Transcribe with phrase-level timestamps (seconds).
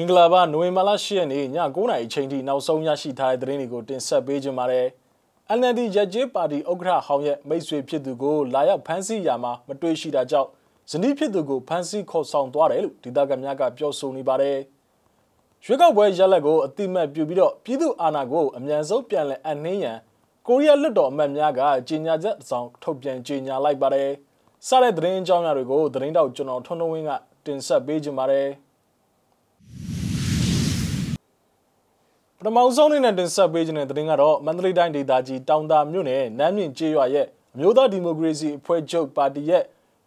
[0.00, 4.86] င်္ဂလာပါနိုဝင်ဘာလ10ရက်နေ့ည9:00နာရီအချိန်ထိနောက်ဆုံးရရှိထားတဲ့သတင်းတွေကိုတင်ဆက်ပေးကြပါမယ်။
[5.58, 10.48] NLD ရကြေးပါတီဥက္ကဋ္ဌဟောင်းရဲ့မိတ်ဆွေဖြစ်သူကိုလာရောက်ဖမ်းဆီးရာမှာမတွေ့ရှိတာကြောင့်
[10.90, 14.58] ဇနီးဖြစ်သူကိုဖမ်းဆီးခေါ်ဆောင်သွားတယ်လို့ဒေသခံများကပြောဆိုနေပါတယ်။
[15.64, 19.98] ရွေးကောက်ပွဲရလဒ်ကိုအတိမတ်ပြုပြီးတော့ပြည်သူအာဏာကိုအမြန်ဆုံးပြန်လည်အနှင်းရန်
[20.46, 24.10] ကိုရီးယားလွတ်တော်အမတ်များကကြေညာချက်ဆောင်ထုတ်ပြန်ကြေညာလိုက်ပါတယ်။
[24.68, 27.10] စတဲ့သတင်းအကြောင်းအရာတွေကိုသတင်းတောက်ကျွန်တော်ထွန်းထွန်းဝင်းက
[27.46, 28.48] တင်ဆက်ပေးကြပါမယ်။
[32.42, 39.62] ပထမဆုံးအနေနဲ့တင်ဆက်ပေးခြင်းတဲ့သတင်းကတော့မန္တလေးတိုင်းဒေသကြီးတောင်သာမြို့နယ်နမ်းမြင့်ကျေးရွာရဲ့အမျိုးသားဒီမိုကရေစီအဖွဲ့ချုပ်ပါတီရဲ့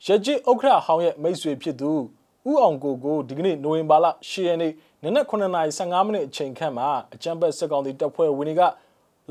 [0.05, 1.91] ရကြစ်ဥက္ကဋ္ဌဟောင်းရဲ့မိတ်ဆွေဖြစ်သူ
[2.49, 4.73] ဦးအောင်ကိုကိုဒီကနေ့နိုဝင်ဘာလ10ရက်နေ့
[5.03, 8.61] နနက်9:15မိနစ်အချိန်ခန့်မှာအကြံပတ်စစ်ကောင်စီတပ်ဖွဲ့ဝင်တွေက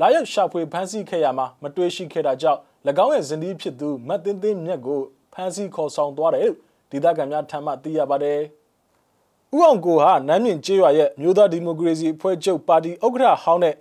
[0.01, 2.59] လာရောက်ရှာဖွေဖမ်းဆီးခဲ့ရမှာမတွေ့ရှိခဲ့တာကြောင့်၎
[3.05, 5.01] င်းရဲ့ဇနီးဖြစ်သူမတ်တင်းတင်းမြက်ကို
[5.33, 6.57] ဖမ်းဆီးခေါ်ဆောင်သွားတယ်လို့
[6.91, 8.41] ဒေသခံများထံမှသိရပါတယ်။
[9.55, 13.75] ဦးအောင်ကိုဟာနမ်းမြင့်ကျေးရွာရဲ့မြို့သားဒီမိုကရေစီအဖွဲ့ချုပ်ပါတီဥက္ကဋ္ဌဟောင်းနဲ့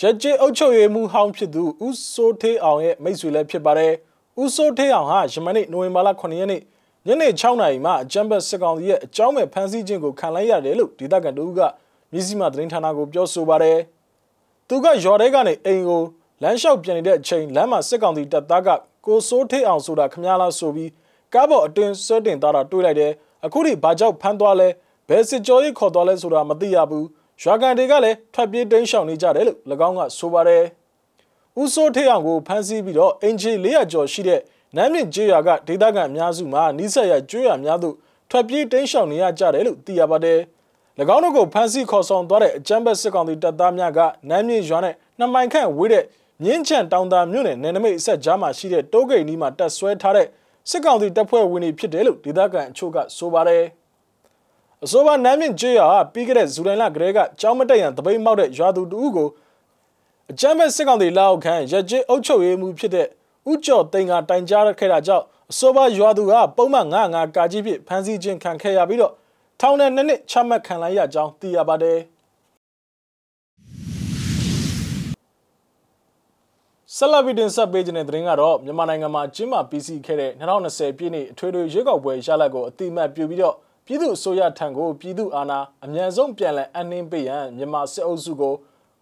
[0.00, 3.92] ရကြေးအုပ်ချုပ်ရေးမှူးဟောင်းဖြစ်သူဦးစိုးထေးအောင်ရဲ့မိတ်ဆွေလည်းဖြစ်ပါတယ်။
[4.42, 6.62] ဦးစိုးထေးအောင်ဟာယမနေ့နိုဝင်ဘာလ9ရက်နေ့
[7.06, 11.60] ညနေ6နာရီမှာအကြမ်းဖက်စစ်ကောင်စီရဲ့အကြောင်းမဲ့ဖမ်းဆီးခြင်းကိုခံလိုက်ရတယ်လို့ဒေသခံတို့က
[12.12, 13.78] မြစည်းမသတင်းဌာနကိုပြောဆိုပါတယ်။
[14.68, 16.02] သူကရော်တဲကနေအိမ်ကို
[16.42, 18.68] လမ်းလျှောက်ပြန်နေတဲ့အချိန်လမ်းမှာစစ်ကောင်စီတပ်သားက
[19.06, 20.90] ကိုစိုးထေးအောင်ဆိုတာခမည်းလားဆိုပြီး
[21.34, 23.12] ကားပေါ်အတွင်းဆွဲတင်သွားတာတွေ့လိုက်တယ်။
[23.44, 24.68] အခုထိဘာကြောင့်ဖမ်းသွားလဲ။
[25.08, 27.06] ဘယ်စစ်ကြောရေးခေါ်သွားလဲဆိုတာမသိရဘူး
[27.42, 30.64] ရွာကန်တွေကလည်းထွက်ပြေးတိမ်းရှောင်နေကြတယ်လို့၎င်းကဆိုပါတယ်
[31.60, 34.40] ဦးစိုးထေးအောင်ကိုဖမ်းဆီးပြီးတော့အင်ဂျီ400ကျော်ရှိတဲ့
[34.76, 37.94] နမ်းမြင့်ကျေးရွာကဒေသခံအများစုမှာနီးစပ်ရကျွေးရများသို့
[38.30, 40.38] ထွက်ပြေးတိမ်းရှောင်နေရကြတယ်လို့သိရပါတယ်၎
[41.14, 46.04] င်းတို့ကိုဖမ်းဆီးခေါ်ဆောင်သွားတဲ့အကြမ်းဖက်စစ်ကောင်စီတပ်သားများကနမ်းမြင့်ရွာနဲ့နှစ်မိုင်ခန့်ဝေးတဲ့
[46.42, 50.26] မြင်းချံတောင်သာမြို့နယ်နယ်နိမိတ်အဆက်ကြားမှာရှိတဲ့တိုးဂိတ်နီးမှာတက်ဆွဲထားတဲ့
[50.70, 53.64] စစ်ကောင်စီတပ်ဖွဲ့ဝင်တွေဖြစ်တယ်လို့ဒေသခံအချို့ကဆိုပါတယ်။
[54.84, 59.28] အဆိုပါနမ်းမြင့်ကျေးရွာပြီးခဲ့တဲ့ဇူလိုင်လကတည်းကကြောင်းမတက်ရန်တပိတ်မောက်တဲ့ရွာသူတူကို
[60.30, 63.06] အကြမ်းဖက်စစ်ကောင်တွေလက်အောက်ခံရကြေးအုပ်ချုပ်ရေးမှုဖြစ်တဲ့
[63.50, 69.12] ဥကျော်သိန်းကတိုင်ကြားခဲ့တာကြောင့်အဆိုပါရွာသူကပုံမှန်95ကာကြီးဖြစ်ဖမ်းဆီးခြင်းခံခဲ့ရပြီးတော့
[69.60, 71.98] ထောင်နဲ့နှစ်နှစ်ချမှတ်ခံလိုက်ရကြောင်းသိရပါတယ်
[76.96, 88.54] ဆလဗီဒင်ဆက်ပေးခြင်းတဲ့သတင်းကတော့မြန်မာနိုင်ငံမှာကျင်းပပြီးစီးခဲ့တဲ့2020ပြည့်နှစ်အထွေထွေရွေးကောက်ပွဲရလဒ်ကိုအတိအမှတ်ပြုပြီးတော့ ပြည်သူ့အစိုးရထံကိုပြည်သူ့အာဏာအမြန်ဆုံးပြန်လည်အနှင်းပေးရန်မြန်မာစစ်အုပ်စုကို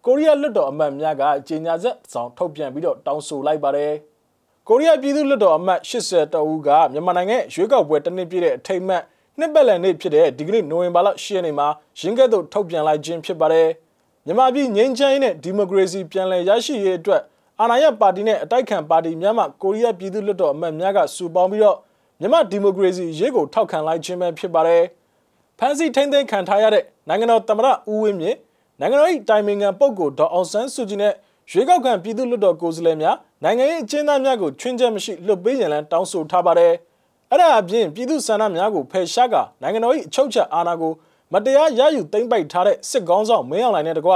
[0.05, 3.91] ကိုရီးယားလွှတ်တော်အမတ်များကကြေညာချက်ဆောင်ထုတ်ပြန်ပြီးတော့တောင်းဆိုလိုက်ပါတယ်။
[4.67, 9.03] ကိုရီးယားပြည်သူ့လွှတ်တော်အမတ်80တဦးကမြန်မာနိုင်ငံရွေးကောက်ပွဲတစ်နှစ်ပြည့်တဲ့အထိမ်းအမှတ်
[9.39, 11.67] နှစ်ပတ်လည်နေ့ဖြစ်တဲ့ဒီကနေ့နိုဝင်ဘာလ10ရက်နေ့မှာ
[11.99, 13.67] ရင်းကဲ့သို့ထုတ်ပြန်လိုက်ခြင်းဖြစ်ပါတယ်။
[14.25, 17.21] မြန်မာပြည်ငြိမ်းချမ်းရေးနဲ့ဒီမိုကရေစီပြန်လည်ရရှိရေးအတွက်
[17.59, 21.77] အာဏာရပါတီနဲ့အတိုက်ခံပါတီများမှကိုရီးယားပြည်သူ့လွှတ်တော်အမတ်များကစုပေါင်းပြီးတော့
[22.23, 24.83] မြန်မာဒီမိုကရေစီရေးကိုထောက်ခံလိုက်ခြင်းပဲဖြစ်ပါတယ်။
[25.59, 28.37] ဖမ်းဆီးထိန်းသိမ်းခံထားရတဲ့နိုင်ငံတော်သမ္မတဦးဝင်းမြင့်
[28.79, 31.13] နိုင်ငံတော်၏တိုင်ပင်ခံပုဂ္ဂိုလ်ဒေါအောင်ဆန်းစုကြည်နဲ့
[31.51, 36.73] ရွေးကောက်ခံပြည်သူ့လွှတ်တော်ကိုယ်စားလှယ်များနိုင်ငံရေးအကျဉ်းသားများကိုချွင်းချက်မရှိလွှတ်ပေးရန်လည်းတောင်းဆိုထားပါတယ်။
[37.31, 40.91] အဲ့ဒါအပြင်ပြည်သူ့ဆန္ဒများကိုဖယ်ရှားကာနိုင်ငံတော်၏အချုပ်ချာအာဏာကို
[41.33, 44.11] မတရားရယူသိမ်းပိုက်ထားတဲ့စစ်ကောင်းဆောင်မင်းအောင်လှိုင်နဲ့တကွ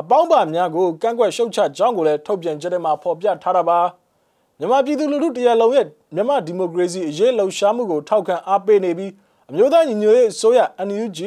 [0.00, 3.80] အပေါင်းပါများကိုကန့်ကွက်ရှုတ်ချကြောင်းကိုလည်းထုတ်ပြန်ချက်ထဲမှာဖော်ပြထားတာပါ။
[4.62, 9.12] မြန်မာပြည်သူလူထုတရားလုံးရဲ့မြန်မာဒီမိုကရေစီအရေးလှုပ်ရှားမှုကိုထောက်ခံအားပေးနေပြီး
[9.50, 11.18] အမျိုးသားညီညွတ်ရေးအစိုးရ NUG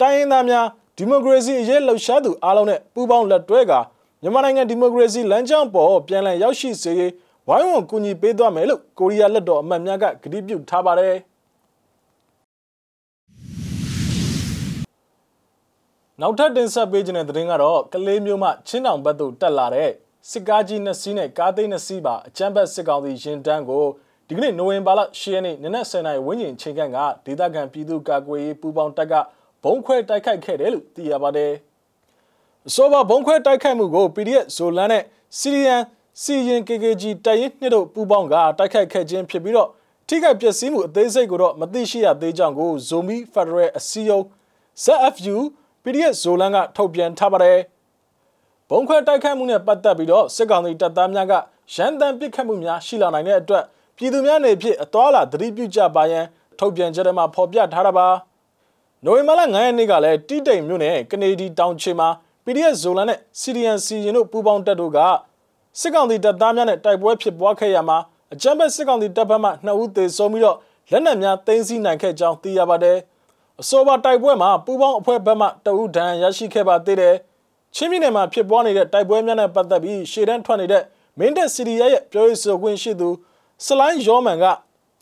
[0.00, 3.80] တိုင်းရင်းသားများဒီမိုကရေစီအရေးလှုပ်ရှားသူအားလုံးနဲ့ပူးပေါင်းလက်တွဲကာ
[4.22, 7.12] မြန်မာနိုင်ငံဒီမိုကရေစီလမ်းကြောင်းပေါ်ပြန်လည်ရောက်ရှိစေရေး
[7.48, 11.14] ဝိုင်းဝန်းကူညီပေးသွားမယ်လို့ကိုရီးယားလက်တော်အမတ်များကကတိပြုထားပါတယ်
[16.20, 19.90] နောက်ထပ်တင်ဆက်ပေးခြင်းတဲ့သတင်းကတော့ကလေးမျိုးမှချင်းတောင်ဘက်သို့တက်လာတဲ့
[20.30, 23.84] စစ်ကားကြီးနှစ်စီးနဲ့ကားသိန်းနှစ်စီးပါအကြမ်းဖက်စစ်ကောင်စီရင်တန်းကို
[24.28, 29.14] ဒီကနေ့နိုဝင်ဘာလ10ရက်နေ့နနက်10:00နာရီဝန်းကျင်ချိန်ခန့်ကဒေသခံပြည်သူ့ကာကွယ်ရေးပူးပေါင်းတပ်က
[29.64, 31.52] ဘုံခွဲတိုက်ခိုက်ခဲ့တယ်လို့သိရပါတယ်။
[32.68, 35.02] အဆိုပါဘုံခွဲတိုက်ခိုက်မှုကို PDF ဇိုလန်နဲ့
[35.38, 35.82] စီရီယန်
[36.22, 39.68] စီရင် KKG တပ်ရင်းနှစ်တို့ပူးပေါင်းကတိုက်ခိုက်ခဲ့ခြင်းဖြစ်ပြီးတော့
[40.08, 44.24] ထိခိုက်ပျက်စီးမှုအသေးစိတ်ကိုတော့မသိရှိရသေးကြောင်းကိုဇိုမီဖက်ဒရယ်အစည်းအရုံး
[44.84, 45.36] ZFU
[45.82, 47.58] PDF ဇိုလန်ကထုတ်ပြန်ထားပါတယ်။
[48.70, 51.32] ဘုံခွဲတိုက်ခိုက်မှုနဲ့ပတ်သက်ပြီးတော့စစ်ကောင်စီတပ်သားများက
[51.74, 53.64] ရန်တမ်းပစ်ခတ်မှုများရှိလာနိုင်တဲ့အတွက်
[53.96, 56.24] ပြည်သူများနေဖြစ်အသွာလာသတိပြုကြပါရန်
[56.58, 58.08] ထုတ်ပြန်ကြတဲ့မှာဖော်ပြထားတာပါ
[59.04, 62.08] နိုဝင်ဘာလ9ရက်နေ့ကလည်းတိတိမ်မြို့နယ်ကနေဒီတောင်ချေမှာ
[62.44, 64.98] PDF ဇိုလန်နဲ့ CDN စီရင်တို့ပူးပေါင်းတပ်တို့က
[65.80, 67.98] စစ်ကောင်စီတပ်သားများနဲ့တိုက်ပွဲဖြစ်ပွားခဲ့ရမှာ
[68.32, 70.56] အကြမ်းဖက်စစ်ကောင်စီတပ်ဘက်မှ2ဦးသေဆုံးပြီးတော့
[70.90, 72.98] လက်နက်များသိမ်းဆည်းနိုင်ခဲ့ကြောင်းသိရပါတယ်
[73.60, 77.16] အဆိုပါတိုက်ပွဲမှာပူးပေါင်းအဖွဲ့ဘက်မှ2ဦးဒဏ်ရာရရှိခဲ့ပါသေးတယ်။
[77.78, 80.82] ချင်းပြည်နယ်မှာဖြစ်ပွားနေတဲ့တိုက်ပွဲများနဲ့ပတ်သက်ပြီးရှေ့တန်းထွက်နေတဲ့
[81.18, 83.08] မင်းတပ်စီရီယာရဲ့ပြောရေးဆိုခွင့်ရှိသူ
[83.64, 84.44] စလိုင်းယောမန်က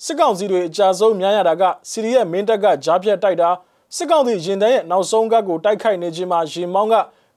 [0.05, 3.51] စစ်ကောင်စီတွေအကြဆုံးများရတာကစီရီယာမင်းတပ်ကဂျားပြတ်တိုက်တာ
[3.97, 6.95] စစ်ကောင်စီရင်တန်းရဲ့နောက်ဆုံးကကိုတိုက်ခိုက်နေခြင်းမှာရေမောင်းက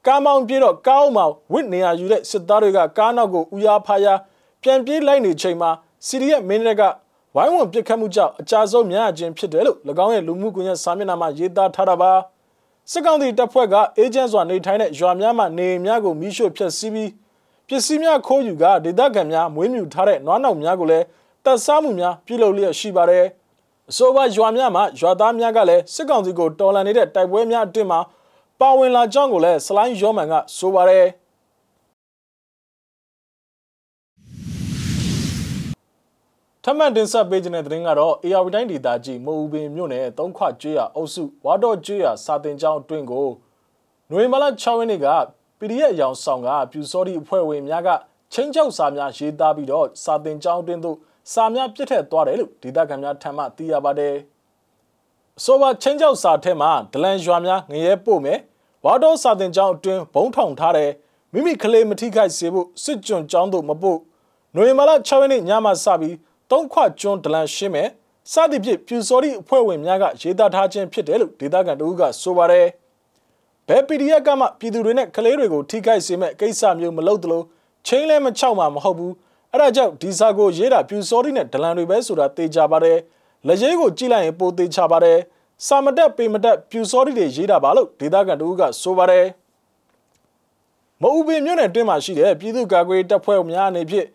[0.08, 4.08] ကားမောင်းပြေးတော့ကားအောင်မှာဝစ်နေရယူတဲ့စစ်သားတွေကကားနောက်ကိုဥရားဖားရ
[4.64, 5.70] ပြန်ပြေးလိုက်နေချိန်မှာ
[6.06, 6.84] စီရီရဲ့မင်းတွေက
[7.36, 12.12] ဝိုင်းဝန်းပစ်ခတ်မှုကြောင့်အကြဆုံးများခြင်းဖြစ်တယ်လို့၎င်းရဲ့လူမှုကွန်ရက်စာမျက်နှာမှာရေးသားထားတာပါ
[12.92, 17.12] စစ်ကောင်စီတပ်ဖွဲ့ကအေဂျင့်စွာနေထိုင်တဲ့ရွာများမှနေများကိုမိရှို့ဖျက်ဆီးပြီး
[17.68, 21.06] ပစ္စည်းများခိုးယူကဒေသခံများမွေးမြူထားတဲ့နွားနောက်များကိုလည်း
[21.46, 23.26] တပ်စားမှုများပြုလုပ်လျက်ရှိပါတယ်
[23.90, 28.00] အဆိုပါရွာများမှာရွာသားများကလည်းစစ်ကောင်စီကိုတော်လှန်နေတဲ့တိုက်ပွဲများအတွင်းမှာ
[28.60, 31.06] ပါဝင်လာကြောင်းကိုလည်းစလိုင်းရောမန်ကဆိုပါတယ်
[36.70, 43.28] ထမန်တင်ဆက်ပေးခြင်းတဲ့သတင်းကတော့ AR တိုင်းဒေသကြီးမအူပင်မြို့နယ်သုံးခွကျွေးရအုပ်စုဝါတော့ကျွေးရစာတင်ကျောင်းအတွင်းကို
[44.12, 45.08] နွေမလာ6ရက်နေ့က
[45.60, 47.90] PDF အယောင်ဆောင်ကပြူစောတိအဖွဲ့ဝင်များက
[48.34, 50.98] ချင်းချောက်စာများရေးသားပြီးတော့စာတင်ကျောင်းအတွင်းသို့
[51.34, 54.16] စာများပြစ်ထက်သွားတယ်လို့ဒေသခံများထံမှသိရပါတယ်။
[55.38, 58.40] အဆိုပါချင်းချောက်စာထဲမှာဒလန်ရွာများငရဲပို့မယ်
[58.86, 60.92] ဝါတော့စာတင်ကျောင်းအတွင်းဘုံထောင်ထားတယ်
[61.34, 64.00] မိမိကလေးမထိခိုက်စေဖို့စစ်ကြွကျောင်းသို့မပို့
[64.56, 66.16] နိုဝင်ဘာလ6ရက်နေ့ညမှစပြီး
[66.52, 67.90] တုံးခွကျွန်းဒလန်ရှင်းမယ်
[68.32, 72.68] စသည်ဖြင့်ပြူစောတိအဖွဲ့ဝင်များကရေးသားထားခြင်းဖြစ်တယ်လို့ဒေသခံတို့ကဆိုပါတယ်
[73.68, 77.42] ဘယ် PDF ကမှပြည်သူတွေနဲ့ကလေးတွေကိုထိခိုက်စေမဲ့ကိစ္စမျိုးမလုပ်သလို
[77.86, 79.14] ချင်းလဲမချောက်မှမဟုတ်ဘူး
[79.52, 82.98] အဲ့ဒါကြောင့်ဒီစာကိုရေးတာပြူစောတိနဲ့ဒလန်တွေပဲဆိုတာတေချာပါတယ်
[83.48, 85.20] လက်ရေးကိုကြည့်လိုက်ရင်ပိုသေးချပါတယ်
[85.68, 89.26] စာမတက်ပေမတက်ပြူစောတိတွေရေးတာပါလို့ဒေသခံတို့ကဆိုပါတယ်
[91.02, 94.08] မအူပင်မြို့နယ်တွင်းမှာရှိတဲ့ပြည်သူ့ကာကွယ်တပ်ဖွဲ့များအနေဖြင့်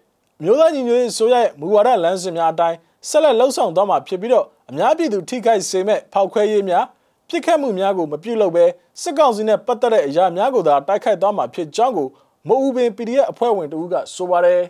[0.45, 2.79] မျိုးသားညီညွတ်ရေးဆိုရရဲ့မူဝါဒလမ်းစဉ်များအတိုင်း
[3.09, 6.85] ဆက်လက်လှုပ်ဆောင်သွားမှာဖြစ်ပြီးတော့အများပြည်သူထိခိုက်စေမဲ့ဖောက်ခွဲရေးများ
[7.29, 8.65] ပြစ်ခတ်မှုများကိုမပြုလုပ်ဘဲ
[9.03, 12.09] စစ်ကောင်စီနဲ့ပတ်သက်တဲ့အရာများကိုသာတိုက်ခိုက်သွားမှာဖြစ်ကြောင်းကို
[12.49, 14.63] မအူပင် PDF အဖွဲ့ဝင်တို့ကဆိုပါတယ်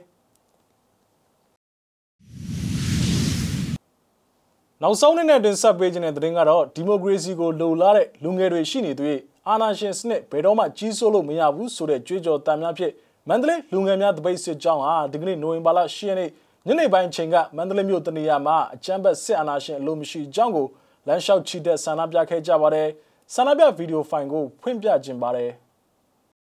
[4.82, 9.18] နောက်ဆုံးနေ့နဲ့တင်ဆက်ပေးခြင်းတဲ့သတင်းကတော့ဒီမိုကရေစီကိုလိုလားတဲ့လူငယ်တွေရှိနေသွေး
[9.48, 12.92] အာဏာရှင်စနစ်ဘယ်တော့မှကြီးစိုးလို့မရဘူးဆိုတဲ့ကြွေးကြော်တမ်းများဖြင့်
[13.28, 16.30] မန္တလေးလူငယ်များတပိတ်စစ်ကြောင်းဟာဒီကနေ့နိုဝင်ဘာလ10ရက်နေ့
[16.66, 20.66] ညနေပိုင်းချိန်ကမန္တလေးမြို့တနေရာမှာအကြမ်းဖက်စစ်အာဏာရှင်အလို့မရှိကြောင်းကို
[21.06, 22.88] လမ်းလျှောက်ချီတက်ဆန္ဒပြခဲ့ကြပါတယ်
[23.34, 25.50] ဆန္ဒပြဗီဒီယိုဖိုင်ကိုဖွင့်ပြခြင်းပါတယ်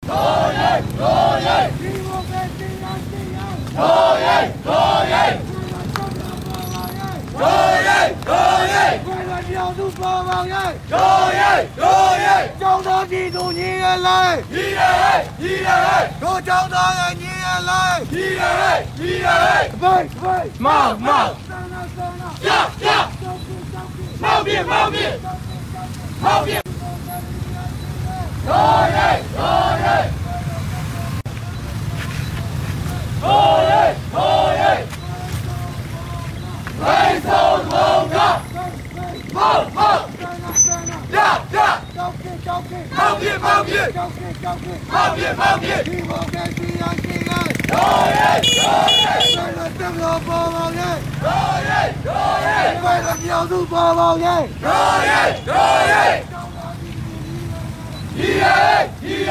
[0.10, 3.02] တော်ရိုက်တော်ရိုက်ဒီမိုကရေစီအောင်
[3.78, 5.36] တော်ရိုက်တော်ရိုက်
[7.40, 14.82] တော်ရိုက်တော်ရိုက်ဘယ်လိုပြောင်းသူပေါ်ပါရဲ့တော်ရိုက်တော်ရိုက်ကျောင်းတော်ပြည်သူညီရလိုက်ညီရ
[15.20, 19.12] လိုက်ညီရလိုက်တို့ကျောင်းတော်ရဲ့ညီရလိုက်ညီရလိုက်ညီ
[45.36, 45.68] 包庇，
[46.08, 47.30] 包庇，中央机关，
[47.68, 47.74] 高
[48.08, 48.12] 一，
[48.58, 48.92] 高一，
[49.36, 50.34] 为了政策不包
[50.72, 50.78] 庇，
[51.22, 51.28] 高
[51.60, 51.64] 一，
[52.06, 52.44] 高一，
[52.84, 53.78] 为了民主不包
[54.16, 54.68] 庇，高
[55.04, 55.08] 一，
[55.46, 55.52] 高
[55.86, 55.92] 一，
[58.16, 58.44] 一耶
[59.02, 59.30] 一，人，一一，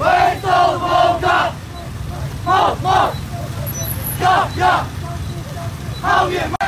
[0.00, 0.86] 为人民服务，
[1.22, 1.26] 高
[2.44, 2.80] 一
[4.20, 4.24] 高
[4.54, 4.58] 一，
[6.02, 6.67] 高一一，一。